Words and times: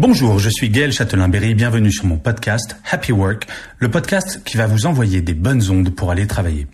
Bonjour, 0.00 0.38
je 0.38 0.48
suis 0.48 0.70
Gaël 0.70 0.92
Châtelain-Berry, 0.92 1.56
bienvenue 1.56 1.90
sur 1.90 2.04
mon 2.04 2.18
podcast 2.18 2.76
Happy 2.88 3.10
Work, 3.10 3.48
le 3.78 3.90
podcast 3.90 4.44
qui 4.44 4.56
va 4.56 4.68
vous 4.68 4.86
envoyer 4.86 5.22
des 5.22 5.34
bonnes 5.34 5.68
ondes 5.72 5.90
pour 5.90 6.12
aller 6.12 6.28
travailler. 6.28 6.68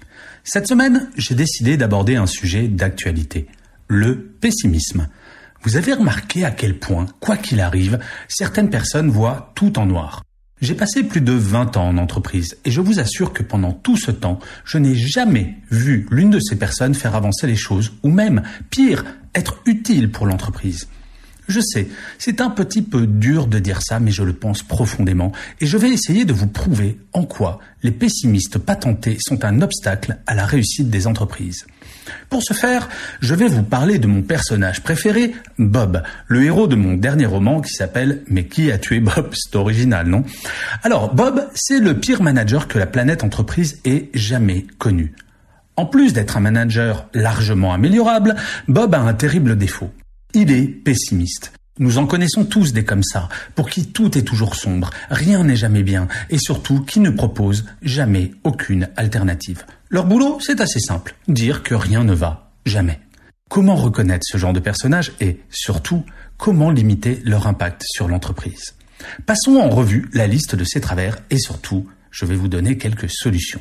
Cette 0.45 0.69
semaine, 0.69 1.09
j'ai 1.17 1.35
décidé 1.35 1.79
d'aborder 1.79 2.17
un 2.17 2.27
sujet 2.27 2.69
d'actualité, 2.69 3.47
le 3.89 4.21
pessimisme. 4.21 5.09
Vous 5.63 5.79
avez 5.79 5.95
remarqué 5.95 6.45
à 6.45 6.51
quel 6.51 6.79
point, 6.79 7.07
quoi 7.19 7.39
qu'il 7.39 7.63
arrive, 7.63 7.99
certaines 8.29 8.69
personnes 8.69 9.09
voient 9.09 9.53
tout 9.55 9.79
en 9.79 9.87
noir. 9.87 10.23
J'ai 10.61 10.75
passé 10.75 11.03
plus 11.03 11.23
de 11.23 11.33
20 11.33 11.79
ans 11.79 11.89
en 11.89 11.97
entreprise 11.97 12.59
et 12.67 12.71
je 12.71 12.83
vous 12.83 13.01
assure 13.01 13.33
que 13.33 13.43
pendant 13.43 13.73
tout 13.73 13.97
ce 13.97 14.11
temps, 14.11 14.39
je 14.67 14.77
n'ai 14.77 14.95
jamais 14.95 15.55
vu 15.71 16.07
l'une 16.11 16.31
de 16.31 16.41
ces 16.41 16.57
personnes 16.57 16.95
faire 16.95 17.15
avancer 17.15 17.47
les 17.47 17.57
choses 17.57 17.95
ou 18.03 18.11
même, 18.11 18.43
pire, 18.69 19.03
être 19.35 19.63
utile 19.65 20.11
pour 20.11 20.27
l'entreprise. 20.27 20.89
Je 21.49 21.61
sais, 21.61 21.89
c'est 22.19 22.41
un 22.41 22.51
petit 22.51 22.83
peu 22.83 23.07
dur 23.07 23.47
de 23.47 23.59
dire 23.59 23.83
ça, 23.83 24.01
mais 24.01 24.11
je 24.11 24.23
le 24.23 24.33
pense 24.33 24.63
profondément, 24.63 25.33
et 25.61 25.67
je 25.67 25.77
vais 25.77 25.91
essayer 25.91 26.25
de 26.25 26.33
vous 26.33 26.47
prouver 26.47 26.99
en 27.13 27.25
quoi 27.25 27.61
les 27.83 27.91
pessimistes 27.91 28.59
patentés 28.59 29.19
sont 29.21 29.45
un 29.45 29.61
obstacle 29.61 30.17
à 30.27 30.35
la 30.35 30.47
réussite 30.47 30.89
des 30.89 31.07
entreprises. 31.07 31.67
Pour 32.31 32.43
ce 32.43 32.55
faire, 32.55 32.89
je 33.21 33.35
vais 33.35 33.47
vous 33.47 33.63
parler 33.63 33.99
de 33.99 34.07
mon 34.07 34.23
personnage 34.23 34.83
préféré, 34.83 35.35
Bob, 35.59 36.03
le 36.27 36.45
héros 36.45 36.67
de 36.67 36.77
mon 36.77 36.95
dernier 36.95 37.27
roman 37.27 37.61
qui 37.61 37.73
s'appelle 37.73 38.23
Mais 38.29 38.47
qui 38.47 38.73
a 38.73 38.79
tué 38.79 39.01
Bob? 39.01 39.31
C'est 39.35 39.57
original, 39.57 40.07
non? 40.07 40.25
Alors, 40.83 41.15
Bob, 41.15 41.47
c'est 41.55 41.79
le 41.79 42.01
pire 42.01 42.23
manager 42.23 42.69
que 42.69 42.79
la 42.79 42.87
planète 42.87 43.23
entreprise 43.23 43.81
ait 43.85 44.11
jamais 44.15 44.67
connu. 44.79 45.13
En 45.77 45.87
plus 45.87 46.13
d'être 46.13 46.37
un 46.37 46.41
manager 46.41 47.09
largement 47.15 47.75
améliorable, 47.75 48.35
Bob 48.69 48.95
a 48.95 49.01
un 49.01 49.15
terrible 49.15 49.57
défaut. 49.57 49.91
Il 50.37 50.51
est 50.51 50.67
pessimiste. 50.67 51.53
Nous 51.79 51.99
en 51.99 52.07
connaissons 52.07 52.45
tous 52.45 52.73
des 52.73 52.85
comme 52.85 53.05
ça, 53.05 53.29
pour 53.55 53.71
qui 53.71 53.87
tout 53.87 54.19
est 54.19 54.23
toujours 54.23 54.57
sombre, 54.57 54.91
rien 55.09 55.45
n'est 55.45 55.55
jamais 55.55 55.85
bien, 55.85 56.09
et 56.29 56.39
surtout 56.39 56.81
qui 56.81 56.99
ne 56.99 57.11
proposent 57.11 57.65
jamais 57.83 58.33
aucune 58.43 58.89
alternative. 58.97 59.65
Leur 59.91 60.07
boulot, 60.07 60.39
c'est 60.41 60.61
assez 60.61 60.81
simple, 60.81 61.15
dire 61.29 61.63
que 61.63 61.77
rien 61.77 62.03
ne 62.03 62.15
va, 62.15 62.53
jamais. 62.67 62.99
Comment 63.49 63.77
reconnaître 63.77 64.27
ce 64.29 64.37
genre 64.37 64.53
de 64.53 64.59
personnage 64.59 65.13
et, 65.21 65.39
surtout, 65.51 66.05
comment 66.37 66.73
limiter 66.73 67.21
leur 67.25 67.47
impact 67.47 67.85
sur 67.87 68.09
l'entreprise? 68.09 68.75
Passons 69.27 69.57
en 69.57 69.69
revue 69.69 70.09
la 70.15 70.27
liste 70.27 70.57
de 70.57 70.65
ces 70.65 70.81
travers 70.81 71.19
et 71.31 71.39
surtout, 71.39 71.87
je 72.11 72.27
vais 72.27 72.37
vous 72.37 72.49
donner 72.49 72.77
quelques 72.77 73.11
solutions. 73.11 73.61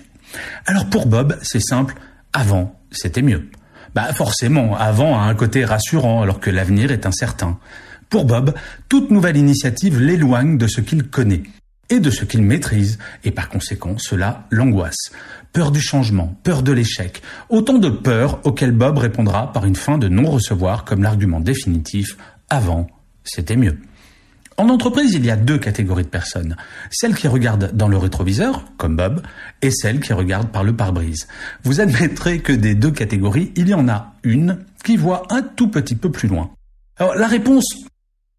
Alors 0.66 0.90
pour 0.90 1.06
Bob, 1.06 1.38
c'est 1.44 1.62
simple, 1.62 1.94
avant, 2.32 2.80
c'était 2.92 3.22
mieux. 3.22 3.48
Bah 3.96 4.12
forcément, 4.14 4.76
avant 4.76 5.20
a 5.20 5.24
un 5.24 5.36
côté 5.36 5.66
rassurant 5.66 6.22
alors 6.22 6.40
que 6.40 6.50
l'avenir 6.50 6.92
est 6.92 7.06
incertain. 7.06 7.60
Pour 8.10 8.26
Bob, 8.26 8.54
toute 8.90 9.12
nouvelle 9.12 9.38
initiative 9.38 10.00
l'éloigne 10.00 10.58
de 10.58 10.68
ce 10.68 10.82
qu'il 10.82 11.04
connaît 11.04 11.44
et 11.90 12.00
de 12.00 12.10
ce 12.10 12.26
qu'il 12.26 12.42
maîtrise, 12.42 12.98
et 13.24 13.32
par 13.32 13.50
conséquent 13.50 13.96
cela 13.98 14.48
l'angoisse. 14.50 15.12
Peur 15.52 15.72
du 15.72 15.82
changement, 15.82 16.36
peur 16.44 16.64
de 16.64 16.72
l'échec, 16.72 17.22
autant 17.50 17.78
de 17.78 17.90
peurs 17.90 18.40
auxquelles 18.46 18.72
Bob 18.72 18.98
répondra 18.98 19.52
par 19.52 19.66
une 19.66 19.76
fin 19.76 19.98
de 19.98 20.08
non-recevoir 20.08 20.86
comme 20.86 21.04
l'argument 21.04 21.40
définitif 21.40 22.18
avant, 22.50 22.88
c'était 23.24 23.58
mieux. 23.58 23.78
En 24.58 24.70
entreprise, 24.70 25.14
il 25.14 25.26
y 25.26 25.32
a 25.32 25.36
deux 25.36 25.58
catégories 25.58 26.04
de 26.04 26.10
personnes. 26.10 26.56
Celles 26.92 27.16
qui 27.16 27.28
regardent 27.28 27.72
dans 27.74 27.88
le 27.88 27.98
rétroviseur, 27.98 28.66
comme 28.78 28.96
Bob, 28.96 29.22
et 29.62 29.72
celles 29.72 30.00
qui 30.00 30.14
regardent 30.14 30.52
par 30.52 30.64
le 30.64 30.76
pare-brise. 30.76 31.28
Vous 31.64 31.82
admettrez 31.82 32.40
que 32.40 32.54
des 32.54 32.76
deux 32.76 32.92
catégories, 32.92 33.52
il 33.56 33.70
y 33.70 33.74
en 33.74 33.90
a 33.90 34.14
une 34.24 34.60
qui 34.84 34.98
voit 34.98 35.24
un 35.30 35.42
tout 35.42 35.70
petit 35.70 35.96
peu 35.96 36.12
plus 36.12 36.28
loin. 36.28 36.52
Alors, 36.98 37.16
la 37.16 37.28
réponse 37.28 37.66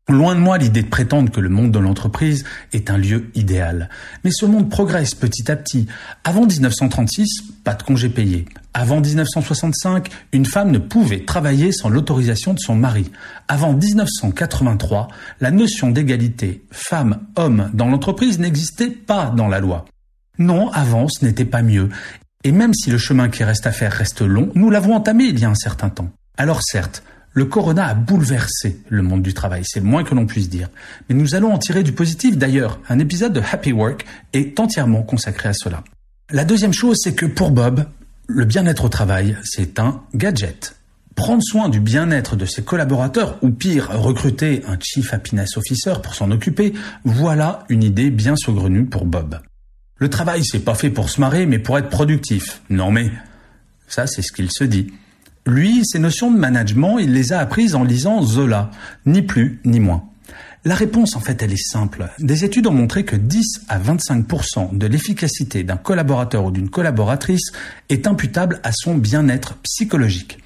Loin 0.07 0.35
de 0.35 0.41
moi 0.41 0.59
l'idée 0.59 0.83
de 0.83 0.89
prétendre 0.89 1.33
que 1.33 1.41
le 1.41 1.49
monde 1.49 1.71
de 1.71 1.79
l'entreprise 1.79 2.45
est 2.75 2.91
un 2.91 2.99
lieu 2.99 3.31
idéal. 3.35 3.89
Mais 4.23 4.31
ce 4.31 4.45
monde 4.45 4.69
progresse 4.69 5.15
petit 5.15 5.51
à 5.51 5.57
petit. 5.57 5.87
Avant 6.25 6.45
1936, 6.45 7.27
pas 7.65 7.73
de 7.73 7.83
congés 7.83 8.11
payés. 8.11 8.45
Avant 8.77 9.01
1965, 9.01 10.09
une 10.33 10.47
femme 10.47 10.73
ne 10.73 10.79
pouvait 10.79 11.25
travailler 11.25 11.71
sans 11.71 11.89
l'autorisation 11.89 12.55
de 12.55 12.59
son 12.59 12.75
mari. 12.75 13.09
Avant 13.47 13.73
1983, 13.73 15.07
la 15.41 15.53
notion 15.53 15.91
d'égalité 15.91 16.65
femme-homme 16.73 17.71
dans 17.73 17.89
l'entreprise 17.89 18.41
n'existait 18.41 18.91
pas 18.91 19.27
dans 19.27 19.47
la 19.47 19.61
loi. 19.61 19.85
Non, 20.39 20.73
avant, 20.73 21.07
ce 21.09 21.25
n'était 21.25 21.45
pas 21.45 21.63
mieux. 21.63 21.89
Et 22.43 22.51
même 22.51 22.75
si 22.75 22.91
le 22.91 22.99
chemin 22.99 23.29
qui 23.29 23.45
reste 23.45 23.69
à 23.69 23.71
faire 23.71 23.93
reste 23.93 24.23
long, 24.23 24.51
nous 24.57 24.71
l'avons 24.71 24.95
entamé 24.97 25.27
il 25.27 25.39
y 25.39 25.45
a 25.45 25.51
un 25.51 25.55
certain 25.55 25.89
temps. 25.89 26.11
Alors 26.37 26.61
certes, 26.61 27.05
le 27.33 27.45
corona 27.45 27.87
a 27.87 27.95
bouleversé 27.95 28.81
le 28.89 29.03
monde 29.03 29.23
du 29.23 29.35
travail, 29.35 29.63
c'est 29.65 29.81
le 29.81 29.87
moins 29.87 30.03
que 30.03 30.17
l'on 30.17 30.27
puisse 30.27 30.49
dire. 30.49 30.69
Mais 31.09 31.15
nous 31.15 31.37
allons 31.37 31.53
en 31.53 31.59
tirer 31.59 31.85
du 31.85 31.93
positif. 31.93 32.37
D'ailleurs, 32.37 32.81
un 32.89 32.99
épisode 32.99 33.33
de 33.33 33.41
Happy 33.53 33.73
Work 33.73 34.05
est 34.33 34.59
entièrement 34.59 35.03
consacré 35.03 35.49
à 35.49 35.53
cela. 35.53 35.85
La 36.31 36.45
deuxième 36.45 36.73
chose, 36.73 36.97
c'est 37.03 37.15
que 37.15 37.27
pour 37.27 37.51
Bob, 37.51 37.85
le 38.27 38.45
bien-être 38.45 38.85
au 38.85 38.89
travail, 38.89 39.37
c'est 39.45 39.79
un 39.79 40.03
gadget. 40.15 40.77
Prendre 41.15 41.43
soin 41.43 41.69
du 41.69 41.79
bien-être 41.79 42.37
de 42.37 42.47
ses 42.47 42.63
collaborateurs, 42.63 43.39
ou 43.43 43.51
pire, 43.51 43.91
recruter 43.91 44.63
un 44.67 44.79
Chief 44.81 45.13
Happiness 45.13 45.57
Officer 45.57 45.95
pour 46.03 46.15
s'en 46.15 46.31
occuper, 46.31 46.73
voilà 47.05 47.65
une 47.69 47.85
idée 47.85 48.11
bien 48.11 48.35
saugrenue 48.37 48.87
pour 48.87 49.05
Bob. 49.05 49.39
Le 49.99 50.11
travail, 50.11 50.45
c'est 50.45 50.65
pas 50.65 50.75
fait 50.75 50.91
pour 50.91 51.11
se 51.11 51.21
marrer, 51.21 51.47
mais 51.47 51.59
pour 51.59 51.79
être 51.79 51.89
productif. 51.89 52.63
Non 52.69 52.91
mais, 52.91 53.13
ça 53.87 54.07
c'est 54.07 54.23
ce 54.23 54.33
qu'il 54.33 54.51
se 54.51 54.65
dit. 54.65 54.93
Lui, 55.47 55.83
ces 55.85 55.99
notions 55.99 56.31
de 56.31 56.39
management, 56.39 56.99
il 56.99 57.13
les 57.13 57.33
a 57.33 57.39
apprises 57.39 57.75
en 57.75 57.85
lisant 57.85 58.23
Zola, 58.23 58.71
ni 59.07 59.23
plus 59.23 59.61
ni 59.65 59.79
moins. 59.79 60.09
La 60.67 60.75
réponse, 60.75 61.15
en 61.15 61.21
fait, 61.21 61.43
elle 61.43 61.53
est 61.53 61.63
simple. 61.63 62.09
Des 62.19 62.43
études 62.45 62.67
ont 62.67 62.73
montré 62.73 63.05
que 63.05 63.17
10 63.17 63.67
à 63.69 63.79
25% 63.79 64.79
de 64.79 64.87
l'efficacité 64.87 65.63
d'un 65.63 65.77
collaborateur 65.77 66.47
ou 66.47 66.51
d'une 66.51 66.71
collaboratrice 66.71 67.53
est 67.91 68.07
imputable 68.07 68.61
à 68.63 68.73
son 68.73 68.95
bien-être 68.95 69.59
psychologique. 69.63 70.39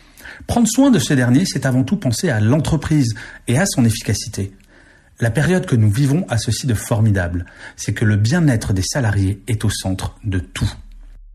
Prendre 0.49 0.67
soin 0.67 0.91
de 0.91 0.99
ce 0.99 1.15
dernier, 1.15 1.45
c'est 1.45 1.67
avant 1.67 1.85
tout 1.85 1.97
penser 1.97 2.31
à 2.31 2.41
l'entreprise 2.41 3.15
et 3.47 3.59
à 3.59 3.67
son 3.67 3.85
efficacité. 3.85 4.53
La 5.21 5.31
période 5.31 5.67
que 5.67 5.77
nous 5.77 5.91
vivons 5.91 6.27
a 6.29 6.37
ceci 6.37 6.67
de 6.67 6.75
formidable, 6.75 7.47
c'est 7.77 7.95
que 7.95 8.05
le 8.05 8.17
bien-être 8.17 8.73
des 8.73 8.83
salariés 8.83 9.41
est 9.47 9.65
au 9.65 9.71
centre 9.71 10.17
de 10.25 10.41
tout. 10.41 10.73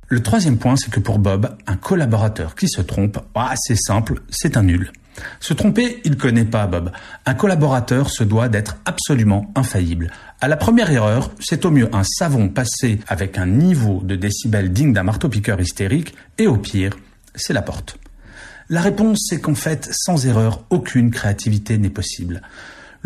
Le 0.09 0.21
troisième 0.21 0.57
point, 0.57 0.75
c'est 0.75 0.91
que 0.91 0.99
pour 0.99 1.19
Bob, 1.19 1.57
un 1.67 1.77
collaborateur 1.77 2.55
qui 2.55 2.67
se 2.67 2.81
trompe, 2.81 3.17
ah, 3.35 3.53
c'est 3.55 3.77
simple, 3.77 4.21
c'est 4.29 4.57
un 4.57 4.63
nul. 4.63 4.91
Se 5.39 5.53
tromper, 5.53 6.01
il 6.03 6.17
connaît 6.17 6.45
pas 6.45 6.67
Bob. 6.67 6.91
Un 7.25 7.33
collaborateur 7.33 8.09
se 8.09 8.23
doit 8.23 8.49
d'être 8.49 8.77
absolument 8.85 9.51
infaillible. 9.55 10.11
À 10.41 10.47
la 10.47 10.57
première 10.57 10.91
erreur, 10.91 11.31
c'est 11.39 11.65
au 11.65 11.71
mieux 11.71 11.89
un 11.93 12.03
savon 12.03 12.49
passé 12.49 12.99
avec 13.07 13.37
un 13.37 13.45
niveau 13.45 14.01
de 14.03 14.15
décibels 14.15 14.73
digne 14.73 14.93
d'un 14.93 15.03
marteau-piqueur 15.03 15.59
hystérique, 15.61 16.15
et 16.37 16.47
au 16.47 16.57
pire, 16.57 16.97
c'est 17.35 17.53
la 17.53 17.61
porte. 17.61 17.97
La 18.69 18.81
réponse, 18.81 19.27
c'est 19.29 19.41
qu'en 19.41 19.55
fait, 19.55 19.89
sans 19.91 20.25
erreur, 20.25 20.63
aucune 20.69 21.11
créativité 21.11 21.77
n'est 21.77 21.89
possible. 21.89 22.41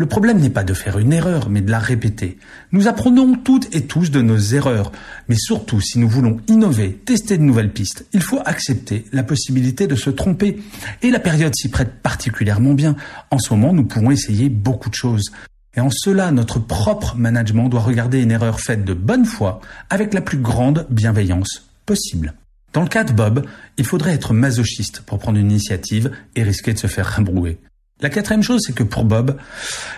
Le 0.00 0.06
problème 0.06 0.38
n'est 0.38 0.48
pas 0.48 0.62
de 0.62 0.74
faire 0.74 1.00
une 1.00 1.12
erreur, 1.12 1.50
mais 1.50 1.60
de 1.60 1.72
la 1.72 1.80
répéter. 1.80 2.38
Nous 2.70 2.86
apprenons 2.86 3.34
toutes 3.34 3.74
et 3.74 3.84
tous 3.86 4.12
de 4.12 4.22
nos 4.22 4.38
erreurs, 4.38 4.92
mais 5.28 5.34
surtout 5.34 5.80
si 5.80 5.98
nous 5.98 6.08
voulons 6.08 6.36
innover, 6.46 6.92
tester 7.04 7.36
de 7.36 7.42
nouvelles 7.42 7.72
pistes, 7.72 8.06
il 8.12 8.22
faut 8.22 8.38
accepter 8.44 9.06
la 9.12 9.24
possibilité 9.24 9.88
de 9.88 9.96
se 9.96 10.10
tromper. 10.10 10.62
Et 11.02 11.10
la 11.10 11.18
période 11.18 11.52
s'y 11.56 11.68
prête 11.68 12.00
particulièrement 12.00 12.74
bien. 12.74 12.94
En 13.32 13.40
ce 13.40 13.52
moment, 13.52 13.72
nous 13.72 13.86
pouvons 13.86 14.12
essayer 14.12 14.48
beaucoup 14.48 14.88
de 14.88 14.94
choses. 14.94 15.32
Et 15.74 15.80
en 15.80 15.90
cela, 15.90 16.30
notre 16.30 16.60
propre 16.60 17.16
management 17.16 17.68
doit 17.68 17.80
regarder 17.80 18.22
une 18.22 18.30
erreur 18.30 18.60
faite 18.60 18.84
de 18.84 18.94
bonne 18.94 19.24
foi 19.24 19.60
avec 19.90 20.14
la 20.14 20.20
plus 20.20 20.38
grande 20.38 20.86
bienveillance 20.90 21.68
possible. 21.86 22.34
Dans 22.72 22.82
le 22.82 22.88
cas 22.88 23.02
de 23.02 23.12
Bob, 23.12 23.44
il 23.78 23.84
faudrait 23.84 24.14
être 24.14 24.32
masochiste 24.32 25.00
pour 25.00 25.18
prendre 25.18 25.38
une 25.38 25.50
initiative 25.50 26.12
et 26.36 26.44
risquer 26.44 26.72
de 26.72 26.78
se 26.78 26.86
faire 26.86 27.16
rembrouer. 27.16 27.58
La 28.00 28.10
quatrième 28.10 28.44
chose, 28.44 28.62
c'est 28.64 28.74
que 28.74 28.84
pour 28.84 29.04
Bob, 29.04 29.36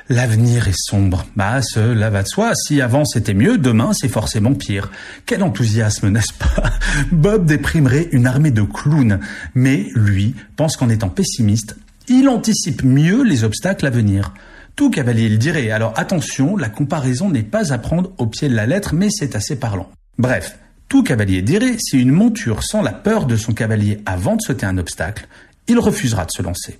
l'avenir 0.08 0.68
est 0.68 0.78
sombre. 0.78 1.26
Bah, 1.36 1.60
cela 1.60 2.08
va 2.08 2.22
de 2.22 2.28
soi. 2.28 2.52
Si 2.54 2.80
avant 2.80 3.04
c'était 3.04 3.34
mieux, 3.34 3.58
demain 3.58 3.92
c'est 3.92 4.08
forcément 4.08 4.54
pire. 4.54 4.90
Quel 5.26 5.42
enthousiasme, 5.42 6.08
n'est-ce 6.08 6.32
pas? 6.32 6.70
Bob 7.12 7.44
déprimerait 7.44 8.08
une 8.12 8.26
armée 8.26 8.52
de 8.52 8.62
clowns. 8.62 9.20
Mais 9.54 9.88
lui 9.94 10.34
pense 10.56 10.78
qu'en 10.78 10.88
étant 10.88 11.10
pessimiste, 11.10 11.76
il 12.08 12.30
anticipe 12.30 12.84
mieux 12.84 13.22
les 13.22 13.44
obstacles 13.44 13.86
à 13.86 13.90
venir. 13.90 14.32
Tout 14.76 14.90
cavalier 14.90 15.28
le 15.28 15.36
dirait. 15.36 15.70
Alors 15.70 15.92
attention, 15.96 16.56
la 16.56 16.70
comparaison 16.70 17.28
n'est 17.28 17.42
pas 17.42 17.70
à 17.70 17.76
prendre 17.76 18.12
au 18.16 18.26
pied 18.26 18.48
de 18.48 18.54
la 18.54 18.64
lettre, 18.64 18.94
mais 18.94 19.08
c'est 19.10 19.36
assez 19.36 19.56
parlant. 19.56 19.90
Bref, 20.16 20.58
tout 20.88 21.02
cavalier 21.02 21.42
dirait, 21.42 21.76
si 21.78 22.00
une 22.00 22.12
monture 22.12 22.62
sent 22.62 22.80
la 22.82 22.92
peur 22.92 23.26
de 23.26 23.36
son 23.36 23.52
cavalier 23.52 24.00
avant 24.06 24.36
de 24.36 24.40
sauter 24.40 24.64
un 24.64 24.78
obstacle, 24.78 25.28
il 25.68 25.78
refusera 25.78 26.24
de 26.24 26.30
se 26.34 26.42
lancer. 26.42 26.78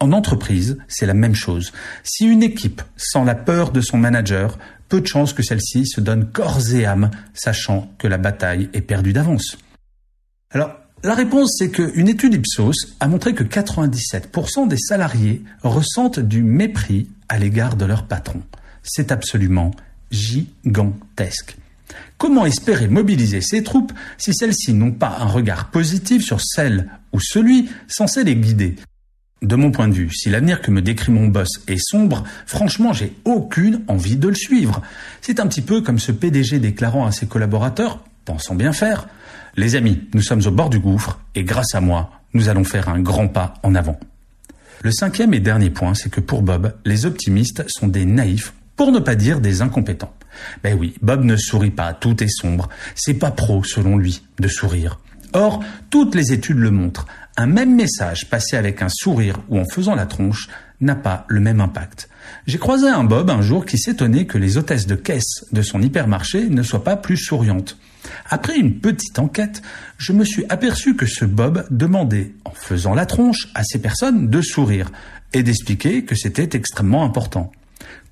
En 0.00 0.12
entreprise, 0.12 0.78
c'est 0.88 1.04
la 1.04 1.14
même 1.14 1.34
chose. 1.34 1.72
Si 2.04 2.24
une 2.24 2.42
équipe 2.42 2.80
sent 2.96 3.24
la 3.24 3.34
peur 3.34 3.70
de 3.70 3.82
son 3.82 3.98
manager, 3.98 4.58
peu 4.88 5.02
de 5.02 5.06
chances 5.06 5.34
que 5.34 5.42
celle-ci 5.42 5.86
se 5.86 6.00
donne 6.00 6.30
corps 6.30 6.72
et 6.72 6.86
âme, 6.86 7.10
sachant 7.34 7.92
que 7.98 8.08
la 8.08 8.16
bataille 8.16 8.70
est 8.72 8.80
perdue 8.80 9.12
d'avance. 9.12 9.58
Alors, 10.52 10.74
la 11.04 11.14
réponse, 11.14 11.54
c'est 11.58 11.70
qu'une 11.70 12.08
étude 12.08 12.34
Ipsos 12.34 12.96
a 12.98 13.08
montré 13.08 13.34
que 13.34 13.44
97% 13.44 14.68
des 14.68 14.78
salariés 14.78 15.42
ressentent 15.62 16.18
du 16.18 16.42
mépris 16.42 17.08
à 17.28 17.38
l'égard 17.38 17.76
de 17.76 17.84
leur 17.84 18.06
patron. 18.06 18.42
C'est 18.82 19.12
absolument 19.12 19.70
gigantesque. 20.10 21.56
Comment 22.18 22.46
espérer 22.46 22.88
mobiliser 22.88 23.40
ces 23.40 23.62
troupes 23.62 23.92
si 24.18 24.34
celles-ci 24.34 24.72
n'ont 24.72 24.92
pas 24.92 25.18
un 25.20 25.26
regard 25.26 25.70
positif 25.70 26.24
sur 26.24 26.40
celle 26.40 26.88
ou 27.12 27.20
celui 27.20 27.68
censé 27.86 28.24
les 28.24 28.36
guider? 28.36 28.76
De 29.42 29.56
mon 29.56 29.70
point 29.70 29.88
de 29.88 29.94
vue, 29.94 30.10
si 30.12 30.28
l'avenir 30.28 30.60
que 30.60 30.70
me 30.70 30.82
décrit 30.82 31.12
mon 31.12 31.28
boss 31.28 31.48
est 31.66 31.80
sombre, 31.80 32.24
franchement, 32.46 32.92
j'ai 32.92 33.14
aucune 33.24 33.82
envie 33.88 34.16
de 34.16 34.28
le 34.28 34.34
suivre. 34.34 34.82
C'est 35.20 35.40
un 35.40 35.46
petit 35.46 35.62
peu 35.62 35.80
comme 35.80 35.98
ce 35.98 36.12
PDG 36.12 36.58
déclarant 36.58 37.06
à 37.06 37.12
ses 37.12 37.26
collaborateurs, 37.26 38.04
pensant 38.24 38.54
bien 38.54 38.72
faire, 38.72 39.08
les 39.56 39.76
amis, 39.76 40.02
nous 40.14 40.22
sommes 40.22 40.46
au 40.46 40.50
bord 40.50 40.70
du 40.70 40.78
gouffre 40.78 41.18
et 41.34 41.42
grâce 41.42 41.74
à 41.74 41.80
moi, 41.80 42.10
nous 42.34 42.48
allons 42.48 42.64
faire 42.64 42.88
un 42.88 43.00
grand 43.00 43.28
pas 43.28 43.54
en 43.62 43.74
avant. 43.74 43.98
Le 44.82 44.92
cinquième 44.92 45.34
et 45.34 45.40
dernier 45.40 45.70
point, 45.70 45.94
c'est 45.94 46.10
que 46.10 46.20
pour 46.20 46.42
Bob, 46.42 46.74
les 46.84 47.04
optimistes 47.04 47.64
sont 47.68 47.88
des 47.88 48.04
naïfs, 48.04 48.54
pour 48.76 48.92
ne 48.92 48.98
pas 48.98 49.14
dire 49.14 49.40
des 49.40 49.60
incompétents. 49.60 50.14
Ben 50.62 50.76
oui, 50.78 50.94
Bob 51.02 51.24
ne 51.24 51.36
sourit 51.36 51.70
pas, 51.70 51.92
tout 51.92 52.22
est 52.22 52.30
sombre. 52.30 52.68
C'est 52.94 53.14
pas 53.14 53.30
pro, 53.30 53.64
selon 53.64 53.98
lui, 53.98 54.22
de 54.38 54.48
sourire. 54.48 54.98
Or, 55.32 55.62
toutes 55.90 56.14
les 56.14 56.32
études 56.32 56.58
le 56.58 56.70
montrent. 56.70 57.06
Un 57.36 57.46
même 57.46 57.74
message 57.74 58.28
passé 58.28 58.56
avec 58.56 58.82
un 58.82 58.88
sourire 58.88 59.40
ou 59.48 59.58
en 59.58 59.64
faisant 59.64 59.94
la 59.94 60.06
tronche 60.06 60.48
n'a 60.80 60.94
pas 60.94 61.24
le 61.28 61.40
même 61.40 61.60
impact. 61.60 62.08
J'ai 62.46 62.58
croisé 62.58 62.88
un 62.88 63.04
Bob 63.04 63.30
un 63.30 63.42
jour 63.42 63.64
qui 63.66 63.78
s'étonnait 63.78 64.26
que 64.26 64.38
les 64.38 64.56
hôtesses 64.56 64.86
de 64.86 64.94
caisse 64.94 65.44
de 65.52 65.62
son 65.62 65.82
hypermarché 65.82 66.48
ne 66.48 66.62
soient 66.62 66.84
pas 66.84 66.96
plus 66.96 67.16
souriantes. 67.16 67.78
Après 68.28 68.56
une 68.56 68.80
petite 68.80 69.18
enquête, 69.18 69.62
je 69.98 70.12
me 70.12 70.24
suis 70.24 70.44
aperçu 70.48 70.96
que 70.96 71.06
ce 71.06 71.24
Bob 71.24 71.66
demandait, 71.70 72.32
en 72.44 72.52
faisant 72.52 72.94
la 72.94 73.06
tronche, 73.06 73.48
à 73.54 73.62
ces 73.62 73.80
personnes 73.80 74.28
de 74.28 74.40
sourire 74.40 74.90
et 75.32 75.42
d'expliquer 75.42 76.04
que 76.04 76.14
c'était 76.14 76.56
extrêmement 76.56 77.04
important. 77.04 77.52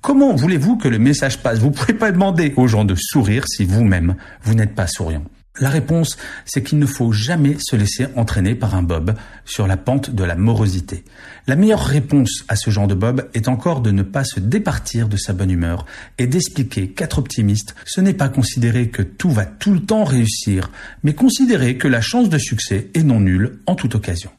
Comment 0.01 0.35
voulez-vous 0.35 0.77
que 0.77 0.87
le 0.87 0.99
message 0.99 1.39
passe? 1.39 1.59
Vous 1.59 1.69
ne 1.69 1.73
pouvez 1.73 1.93
pas 1.93 2.11
demander 2.11 2.53
aux 2.55 2.67
gens 2.67 2.85
de 2.85 2.95
sourire 2.95 3.45
si 3.47 3.65
vous-même, 3.65 4.15
vous 4.43 4.53
n'êtes 4.53 4.75
pas 4.75 4.87
souriant. 4.87 5.25
La 5.59 5.69
réponse, 5.69 6.17
c'est 6.45 6.63
qu'il 6.63 6.79
ne 6.79 6.85
faut 6.85 7.11
jamais 7.11 7.57
se 7.59 7.75
laisser 7.75 8.07
entraîner 8.15 8.55
par 8.55 8.75
un 8.75 8.83
bob 8.83 9.13
sur 9.45 9.67
la 9.67 9.75
pente 9.75 10.09
de 10.09 10.23
la 10.23 10.35
morosité. 10.35 11.03
La 11.47 11.55
meilleure 11.55 11.83
réponse 11.83 12.45
à 12.47 12.55
ce 12.55 12.69
genre 12.69 12.87
de 12.87 12.93
bob 12.93 13.29
est 13.33 13.47
encore 13.47 13.81
de 13.81 13.91
ne 13.91 14.03
pas 14.03 14.23
se 14.23 14.39
départir 14.39 15.09
de 15.09 15.17
sa 15.17 15.33
bonne 15.33 15.51
humeur 15.51 15.85
et 16.17 16.27
d'expliquer 16.27 16.89
qu'être 16.89 17.19
optimiste, 17.19 17.75
ce 17.85 17.99
n'est 17.99 18.13
pas 18.13 18.29
considérer 18.29 18.89
que 18.89 19.01
tout 19.01 19.31
va 19.31 19.45
tout 19.45 19.73
le 19.73 19.81
temps 19.81 20.05
réussir, 20.05 20.71
mais 21.03 21.13
considérer 21.13 21.77
que 21.77 21.87
la 21.87 22.01
chance 22.01 22.29
de 22.29 22.37
succès 22.37 22.89
est 22.93 23.03
non 23.03 23.19
nulle 23.19 23.59
en 23.65 23.75
toute 23.75 23.95
occasion. 23.95 24.31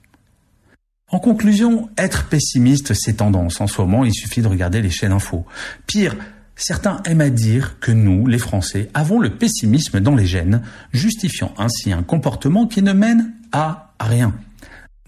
En 1.13 1.19
conclusion, 1.19 1.91
être 1.99 2.29
pessimiste, 2.29 2.95
c'est 2.95 3.15
tendance. 3.15 3.61
En 3.61 3.67
ce 3.67 3.81
moment, 3.81 4.05
il 4.05 4.15
suffit 4.15 4.43
de 4.43 4.49
regarder 4.49 4.81
les 4.81 4.91
chaînes 4.91 5.13
info. 5.13 5.45
Pire, 5.87 6.17
Certains 6.63 7.01
aiment 7.07 7.23
à 7.23 7.31
dire 7.31 7.79
que 7.81 7.91
nous, 7.91 8.27
les 8.27 8.39
Français, 8.39 8.91
avons 8.93 9.19
le 9.19 9.31
pessimisme 9.31 9.99
dans 9.99 10.15
les 10.15 10.27
gènes, 10.27 10.61
justifiant 10.93 11.55
ainsi 11.57 11.91
un 11.91 12.03
comportement 12.03 12.67
qui 12.67 12.83
ne 12.83 12.93
mène 12.93 13.33
à 13.51 13.95
rien. 13.99 14.35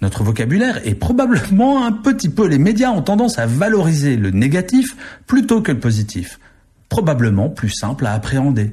Notre 0.00 0.24
vocabulaire 0.24 0.80
est 0.88 0.94
probablement 0.94 1.84
un 1.84 1.92
petit 1.92 2.30
peu 2.30 2.48
les 2.48 2.56
médias 2.56 2.90
ont 2.90 3.02
tendance 3.02 3.38
à 3.38 3.44
valoriser 3.44 4.16
le 4.16 4.30
négatif 4.30 4.96
plutôt 5.26 5.60
que 5.60 5.72
le 5.72 5.78
positif. 5.78 6.40
Probablement 6.88 7.50
plus 7.50 7.68
simple 7.68 8.06
à 8.06 8.14
appréhender. 8.14 8.72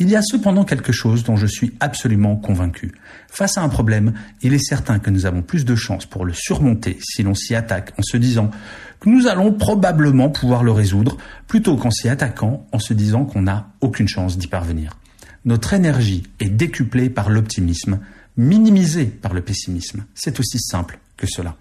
Il 0.00 0.08
y 0.08 0.14
a 0.14 0.22
cependant 0.22 0.64
quelque 0.64 0.92
chose 0.92 1.24
dont 1.24 1.36
je 1.36 1.46
suis 1.46 1.74
absolument 1.80 2.36
convaincu. 2.36 2.92
Face 3.28 3.58
à 3.58 3.62
un 3.62 3.68
problème, 3.68 4.12
il 4.42 4.54
est 4.54 4.64
certain 4.64 5.00
que 5.00 5.10
nous 5.10 5.26
avons 5.26 5.42
plus 5.42 5.64
de 5.64 5.74
chances 5.74 6.06
pour 6.06 6.24
le 6.24 6.32
surmonter 6.32 6.98
si 7.02 7.24
l'on 7.24 7.34
s'y 7.34 7.56
attaque 7.56 7.92
en 7.98 8.02
se 8.02 8.16
disant 8.16 8.52
que 9.00 9.10
nous 9.10 9.26
allons 9.26 9.52
probablement 9.52 10.30
pouvoir 10.30 10.62
le 10.62 10.70
résoudre, 10.70 11.16
plutôt 11.48 11.76
qu'en 11.76 11.90
s'y 11.90 12.08
attaquant 12.08 12.66
en 12.70 12.78
se 12.78 12.94
disant 12.94 13.24
qu'on 13.24 13.42
n'a 13.42 13.70
aucune 13.80 14.08
chance 14.08 14.38
d'y 14.38 14.46
parvenir. 14.46 14.96
Notre 15.44 15.74
énergie 15.74 16.24
est 16.38 16.48
décuplée 16.48 17.10
par 17.10 17.28
l'optimisme, 17.28 17.98
minimisée 18.36 19.06
par 19.06 19.34
le 19.34 19.40
pessimisme. 19.40 20.04
C'est 20.14 20.38
aussi 20.38 20.58
simple 20.60 21.00
que 21.16 21.26
cela. 21.26 21.56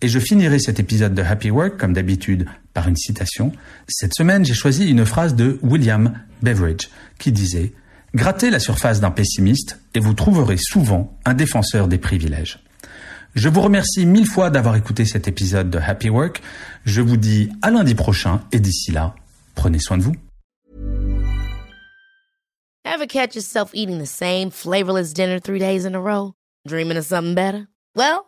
Et 0.00 0.08
je 0.08 0.18
finirai 0.18 0.58
cet 0.58 0.78
épisode 0.80 1.14
de 1.14 1.22
Happy 1.22 1.50
Work, 1.50 1.76
comme 1.76 1.92
d'habitude, 1.92 2.46
par 2.78 2.86
une 2.86 2.96
citation. 2.96 3.50
Cette 3.88 4.14
semaine, 4.14 4.44
j'ai 4.44 4.54
choisi 4.54 4.88
une 4.88 5.04
phrase 5.04 5.34
de 5.34 5.58
William 5.62 6.12
Beveridge 6.42 6.90
qui 7.18 7.32
disait 7.32 7.72
Grattez 8.14 8.50
la 8.50 8.60
surface 8.60 9.00
d'un 9.00 9.10
pessimiste 9.10 9.80
et 9.94 9.98
vous 9.98 10.14
trouverez 10.14 10.58
souvent 10.58 11.18
un 11.24 11.34
défenseur 11.34 11.88
des 11.88 11.98
privilèges. 11.98 12.60
Je 13.34 13.48
vous 13.48 13.62
remercie 13.62 14.06
mille 14.06 14.28
fois 14.28 14.50
d'avoir 14.50 14.76
écouté 14.76 15.06
cet 15.06 15.26
épisode 15.26 15.70
de 15.70 15.78
Happy 15.78 16.08
Work. 16.08 16.40
Je 16.84 17.00
vous 17.00 17.16
dis 17.16 17.50
à 17.62 17.72
lundi 17.72 17.96
prochain 17.96 18.42
et 18.52 18.60
d'ici 18.60 18.92
là, 18.92 19.16
prenez 19.56 19.80
soin 19.80 19.98
de 19.98 20.04
vous. 20.04 20.14
Ever 22.84 23.08
catch 23.08 23.34
yourself 23.34 23.70
eating 23.74 24.00
the 24.00 24.06
same 24.06 24.52
flavorless 24.52 25.12
dinner 25.12 25.40
three 25.40 25.58
days 25.58 25.84
in 25.84 25.96
a 25.96 26.00
row? 26.00 26.34
Dreaming 26.64 26.96
of 26.96 27.04
something 27.04 27.34
better? 27.34 27.66
Well, 27.96 28.27